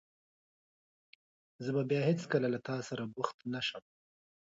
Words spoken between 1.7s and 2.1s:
به بیا